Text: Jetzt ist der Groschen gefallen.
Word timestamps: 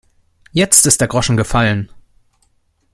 Jetzt 0.51 0.87
ist 0.87 0.99
der 0.99 1.07
Groschen 1.07 1.37
gefallen. 1.37 1.91